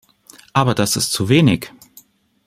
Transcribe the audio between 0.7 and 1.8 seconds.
das ist zu wenig!